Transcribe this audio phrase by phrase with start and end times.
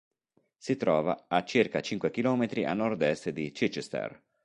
[0.57, 4.19] Si trova a circa cinque chilometri a nord-est di Chichester.